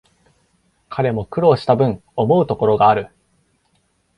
[0.89, 3.09] 彼も苦労したぶん、思うところがある